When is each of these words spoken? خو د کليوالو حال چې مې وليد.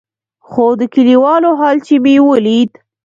خو 0.47 0.65
د 0.79 0.81
کليوالو 0.93 1.49
حال 1.59 1.77
چې 1.87 1.95
مې 2.03 2.15
وليد. 2.27 2.71